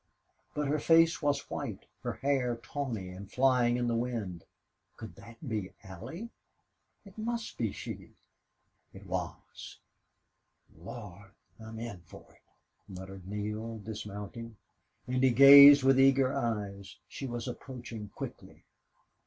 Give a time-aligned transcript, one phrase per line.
[0.55, 4.45] But her face was white, her hair tawny and flying in the wind.
[4.97, 6.31] Could that be Allie?
[7.05, 8.15] It must be she.
[8.95, 9.77] It was.
[10.75, 11.33] "Lord!
[11.59, 12.41] I'm in for it!"
[12.87, 14.57] muttered Neale, dismounting,
[15.05, 16.97] and he gazed with eager eyes.
[17.07, 18.63] She was approaching quickly.